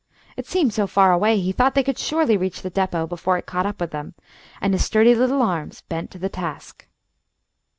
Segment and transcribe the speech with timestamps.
[0.35, 3.45] It seemed so far away he thought they could surely reach the depot before it
[3.45, 4.15] caught up with them,
[4.59, 6.87] and his sturdy little arms bent to the task.